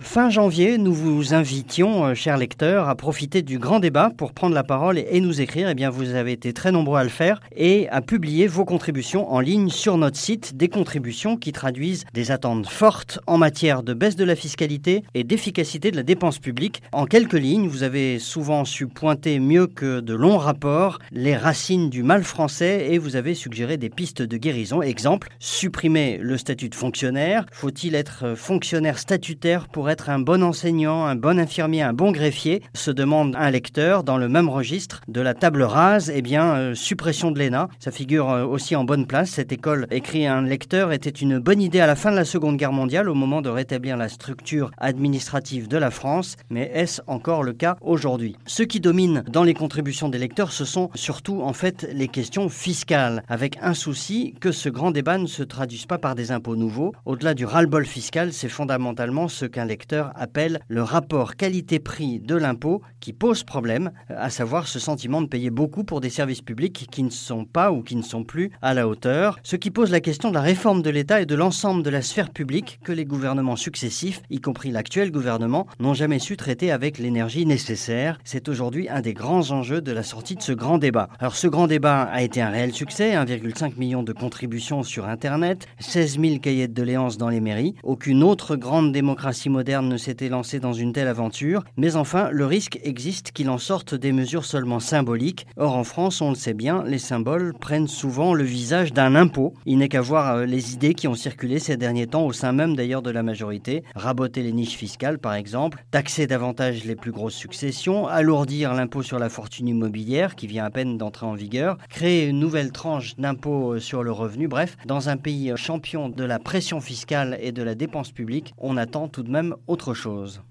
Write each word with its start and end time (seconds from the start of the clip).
Fin 0.00 0.30
janvier, 0.30 0.78
nous 0.78 0.94
vous 0.94 1.34
invitions, 1.34 2.06
euh, 2.06 2.14
chers 2.14 2.36
lecteurs, 2.36 2.88
à 2.88 2.94
profiter 2.94 3.42
du 3.42 3.58
grand 3.58 3.80
débat 3.80 4.12
pour 4.16 4.32
prendre 4.32 4.54
la 4.54 4.62
parole 4.62 4.96
et 4.96 5.20
nous 5.20 5.40
écrire. 5.40 5.68
Eh 5.68 5.74
bien, 5.74 5.90
vous 5.90 6.14
avez 6.14 6.30
été 6.30 6.52
très 6.52 6.70
nombreux 6.70 7.00
à 7.00 7.02
le 7.02 7.10
faire 7.10 7.40
et 7.54 7.88
à 7.88 8.00
publier 8.00 8.46
vos 8.46 8.64
contributions 8.64 9.30
en 9.32 9.40
ligne 9.40 9.70
sur 9.70 9.98
notre 9.98 10.16
site. 10.16 10.56
Des 10.56 10.68
contributions 10.68 11.36
qui 11.36 11.50
traduisent 11.50 12.04
des 12.14 12.30
attentes 12.30 12.68
fortes 12.68 13.18
en 13.26 13.38
matière 13.38 13.82
de 13.82 13.92
baisse 13.92 14.14
de 14.14 14.22
la 14.22 14.36
fiscalité 14.36 15.02
et 15.14 15.24
d'efficacité 15.24 15.90
de 15.90 15.96
la 15.96 16.04
dépense 16.04 16.38
publique. 16.38 16.80
En 16.92 17.04
quelques 17.04 17.32
lignes, 17.32 17.66
vous 17.66 17.82
avez 17.82 18.20
souvent 18.20 18.64
su 18.64 18.86
pointer 18.86 19.40
mieux 19.40 19.66
que 19.66 19.98
de 19.98 20.14
longs 20.14 20.38
rapports 20.38 21.00
les 21.10 21.36
racines 21.36 21.90
du 21.90 22.04
mal 22.04 22.22
français 22.22 22.86
et 22.92 22.98
vous 22.98 23.16
avez 23.16 23.34
suggéré 23.34 23.76
des 23.78 23.90
pistes 23.90 24.22
de 24.22 24.36
guérison. 24.36 24.80
Exemple, 24.80 25.28
supprimer 25.40 26.18
le 26.22 26.38
statut 26.38 26.68
de 26.68 26.76
fonctionnaire. 26.76 27.46
Faut-il 27.50 27.96
être 27.96 28.36
fonctionnaire 28.36 29.00
statutaire 29.00 29.66
pour 29.66 29.87
être 29.88 30.10
un 30.10 30.18
bon 30.18 30.42
enseignant, 30.42 31.04
un 31.04 31.16
bon 31.16 31.38
infirmier, 31.38 31.82
un 31.82 31.92
bon 31.92 32.12
greffier 32.12 32.62
se 32.74 32.90
demande 32.90 33.34
un 33.36 33.50
lecteur 33.50 34.04
dans 34.04 34.18
le 34.18 34.28
même 34.28 34.48
registre 34.48 35.00
de 35.08 35.20
la 35.20 35.34
table 35.34 35.62
rase, 35.62 36.12
eh 36.14 36.22
bien, 36.22 36.54
euh, 36.54 36.74
suppression 36.74 37.30
de 37.30 37.38
l'ENA. 37.38 37.68
Ça 37.78 37.90
figure 37.90 38.30
euh, 38.30 38.44
aussi 38.44 38.76
en 38.76 38.84
bonne 38.84 39.06
place. 39.06 39.30
Cette 39.30 39.52
école, 39.52 39.86
écrit 39.90 40.26
un 40.26 40.42
lecteur, 40.42 40.92
était 40.92 41.10
une 41.10 41.38
bonne 41.38 41.62
idée 41.62 41.80
à 41.80 41.86
la 41.86 41.96
fin 41.96 42.10
de 42.10 42.16
la 42.16 42.24
Seconde 42.24 42.56
Guerre 42.56 42.72
mondiale, 42.72 43.08
au 43.08 43.14
moment 43.14 43.42
de 43.42 43.48
rétablir 43.48 43.96
la 43.96 44.08
structure 44.08 44.70
administrative 44.78 45.68
de 45.68 45.78
la 45.78 45.90
France. 45.90 46.36
Mais 46.50 46.70
est-ce 46.74 47.00
encore 47.06 47.42
le 47.42 47.52
cas 47.52 47.76
aujourd'hui? 47.80 48.36
Ce 48.46 48.62
qui 48.62 48.80
domine 48.80 49.24
dans 49.28 49.44
les 49.44 49.54
contributions 49.54 50.08
des 50.08 50.18
lecteurs, 50.18 50.52
ce 50.52 50.64
sont 50.64 50.90
surtout 50.94 51.40
en 51.42 51.52
fait 51.52 51.88
les 51.92 52.08
questions 52.08 52.48
fiscales, 52.48 53.22
avec 53.28 53.58
un 53.62 53.74
souci 53.74 54.34
que 54.40 54.52
ce 54.52 54.68
grand 54.68 54.90
débat 54.90 55.18
ne 55.18 55.26
se 55.26 55.42
traduise 55.42 55.86
pas 55.86 55.98
par 55.98 56.14
des 56.14 56.30
impôts 56.30 56.56
nouveaux. 56.56 56.92
Au-delà 57.06 57.34
du 57.34 57.44
ras-le-bol 57.44 57.86
fiscal, 57.86 58.32
c'est 58.32 58.48
fondamentalement 58.48 59.28
ce 59.28 59.46
qu'un 59.46 59.64
lecteur 59.64 59.77
appelle 60.14 60.60
le 60.68 60.82
rapport 60.82 61.36
qualité-prix 61.36 62.20
de 62.20 62.34
l'impôt 62.34 62.82
qui 63.00 63.12
pose 63.12 63.44
problème, 63.44 63.90
à 64.08 64.30
savoir 64.30 64.66
ce 64.66 64.78
sentiment 64.78 65.22
de 65.22 65.26
payer 65.26 65.50
beaucoup 65.50 65.84
pour 65.84 66.00
des 66.00 66.10
services 66.10 66.42
publics 66.42 66.86
qui 66.90 67.02
ne 67.02 67.10
sont 67.10 67.44
pas 67.44 67.72
ou 67.72 67.82
qui 67.82 67.96
ne 67.96 68.02
sont 68.02 68.24
plus 68.24 68.50
à 68.62 68.74
la 68.74 68.88
hauteur, 68.88 69.38
ce 69.42 69.56
qui 69.56 69.70
pose 69.70 69.90
la 69.90 70.00
question 70.00 70.30
de 70.30 70.34
la 70.34 70.40
réforme 70.40 70.82
de 70.82 70.90
l'État 70.90 71.20
et 71.20 71.26
de 71.26 71.34
l'ensemble 71.34 71.82
de 71.82 71.90
la 71.90 72.02
sphère 72.02 72.30
publique 72.30 72.80
que 72.84 72.92
les 72.92 73.04
gouvernements 73.04 73.56
successifs, 73.56 74.22
y 74.30 74.40
compris 74.40 74.70
l'actuel 74.70 75.10
gouvernement, 75.10 75.66
n'ont 75.78 75.94
jamais 75.94 76.18
su 76.18 76.36
traiter 76.36 76.70
avec 76.70 76.98
l'énergie 76.98 77.46
nécessaire. 77.46 78.18
C'est 78.24 78.48
aujourd'hui 78.48 78.88
un 78.88 79.00
des 79.00 79.14
grands 79.14 79.50
enjeux 79.50 79.80
de 79.80 79.92
la 79.92 80.02
sortie 80.02 80.34
de 80.34 80.42
ce 80.42 80.52
grand 80.52 80.78
débat. 80.78 81.08
Alors 81.18 81.36
ce 81.36 81.46
grand 81.46 81.66
débat 81.66 82.02
a 82.02 82.22
été 82.22 82.40
un 82.40 82.50
réel 82.50 82.72
succès, 82.72 83.14
1,5 83.14 83.78
million 83.78 84.02
de 84.02 84.12
contributions 84.12 84.82
sur 84.82 85.06
Internet, 85.06 85.66
16 85.78 86.20
000 86.20 86.38
cahiers 86.38 86.68
de 86.68 86.74
doléances 86.74 87.18
dans 87.18 87.28
les 87.28 87.40
mairies. 87.40 87.74
Aucune 87.82 88.22
autre 88.22 88.56
grande 88.56 88.92
démocratie 88.92 89.48
moderne 89.48 89.67
ne 89.68 89.96
s'était 89.98 90.30
lancé 90.30 90.60
dans 90.60 90.72
une 90.72 90.92
telle 90.92 91.08
aventure, 91.08 91.62
mais 91.76 91.96
enfin, 91.96 92.30
le 92.32 92.46
risque 92.46 92.80
existe 92.82 93.32
qu'il 93.32 93.50
en 93.50 93.58
sorte 93.58 93.94
des 93.94 94.12
mesures 94.12 94.46
seulement 94.46 94.80
symboliques. 94.80 95.46
Or, 95.56 95.76
en 95.76 95.84
France, 95.84 96.22
on 96.22 96.30
le 96.30 96.36
sait 96.36 96.54
bien, 96.54 96.82
les 96.86 96.98
symboles 96.98 97.52
prennent 97.60 97.86
souvent 97.86 98.32
le 98.32 98.44
visage 98.44 98.94
d'un 98.94 99.14
impôt. 99.14 99.52
Il 99.66 99.78
n'est 99.78 99.88
qu'à 99.88 100.00
voir 100.00 100.36
euh, 100.36 100.46
les 100.46 100.72
idées 100.72 100.94
qui 100.94 101.06
ont 101.06 101.14
circulé 101.14 101.58
ces 101.58 101.76
derniers 101.76 102.06
temps 102.06 102.24
au 102.24 102.32
sein 102.32 102.52
même 102.52 102.76
d'ailleurs 102.76 103.02
de 103.02 103.10
la 103.10 103.22
majorité. 103.22 103.82
Raboter 103.94 104.42
les 104.42 104.52
niches 104.52 104.76
fiscales, 104.76 105.18
par 105.18 105.34
exemple, 105.34 105.84
taxer 105.90 106.26
davantage 106.26 106.84
les 106.84 106.96
plus 106.96 107.12
grosses 107.12 107.34
successions, 107.34 108.06
alourdir 108.06 108.72
l'impôt 108.72 109.02
sur 109.02 109.18
la 109.18 109.28
fortune 109.28 109.68
immobilière 109.68 110.34
qui 110.34 110.46
vient 110.46 110.64
à 110.64 110.70
peine 110.70 110.96
d'entrer 110.96 111.26
en 111.26 111.34
vigueur, 111.34 111.76
créer 111.90 112.26
une 112.26 112.40
nouvelle 112.40 112.72
tranche 112.72 113.16
d'impôt 113.16 113.74
euh, 113.74 113.80
sur 113.80 114.02
le 114.02 114.12
revenu. 114.12 114.48
Bref, 114.48 114.78
dans 114.86 115.10
un 115.10 115.18
pays 115.18 115.50
euh, 115.50 115.56
champion 115.56 116.08
de 116.08 116.24
la 116.24 116.38
pression 116.38 116.80
fiscale 116.80 117.38
et 117.42 117.52
de 117.52 117.62
la 117.62 117.74
dépense 117.74 118.12
publique, 118.12 118.54
on 118.56 118.78
attend 118.78 119.08
tout 119.08 119.22
de 119.22 119.30
même 119.30 119.54
autre 119.66 119.94
chose. 119.94 120.42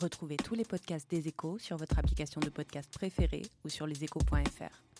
Retrouvez 0.00 0.36
tous 0.36 0.54
les 0.54 0.64
podcasts 0.64 1.10
des 1.10 1.26
échos 1.26 1.58
sur 1.58 1.76
votre 1.76 1.98
application 1.98 2.40
de 2.40 2.50
podcast 2.50 2.88
préférée 2.92 3.42
ou 3.64 3.68
sur 3.68 3.86
leséchos.fr. 3.86 4.97